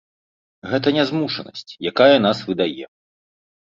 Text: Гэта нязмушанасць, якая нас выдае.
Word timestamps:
Гэта 0.71 0.87
нязмушанасць, 0.97 1.77
якая 1.93 2.11
нас 2.27 2.37
выдае. 2.51 2.85